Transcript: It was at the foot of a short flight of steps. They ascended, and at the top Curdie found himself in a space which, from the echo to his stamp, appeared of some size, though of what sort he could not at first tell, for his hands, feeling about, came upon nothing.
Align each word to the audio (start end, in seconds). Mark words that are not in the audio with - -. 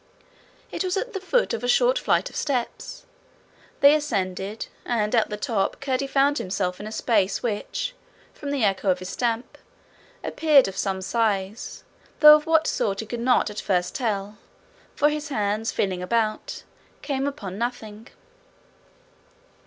It 0.71 0.83
was 0.83 0.97
at 0.97 1.13
the 1.13 1.19
foot 1.19 1.53
of 1.53 1.63
a 1.63 1.67
short 1.67 1.99
flight 1.99 2.27
of 2.31 2.35
steps. 2.35 3.05
They 3.81 3.93
ascended, 3.93 4.65
and 4.83 5.13
at 5.13 5.29
the 5.29 5.37
top 5.37 5.79
Curdie 5.79 6.07
found 6.07 6.39
himself 6.39 6.79
in 6.79 6.87
a 6.87 6.91
space 6.91 7.43
which, 7.43 7.93
from 8.33 8.49
the 8.49 8.63
echo 8.63 8.93
to 8.95 8.97
his 8.97 9.09
stamp, 9.09 9.59
appeared 10.23 10.67
of 10.67 10.75
some 10.75 11.03
size, 11.03 11.83
though 12.19 12.35
of 12.35 12.47
what 12.47 12.65
sort 12.65 13.01
he 13.01 13.05
could 13.05 13.19
not 13.19 13.51
at 13.51 13.59
first 13.61 13.93
tell, 13.93 14.39
for 14.95 15.09
his 15.09 15.29
hands, 15.29 15.71
feeling 15.71 16.01
about, 16.01 16.63
came 17.03 17.27
upon 17.27 17.59
nothing. 17.59 18.07